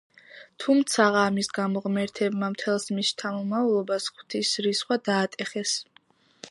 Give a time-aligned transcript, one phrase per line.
[0.63, 5.79] თუმცაღა, ამის გამო ღმერთებმა მთელს მის შთამომავლობას ღვთის რისხვა დაატეხეს.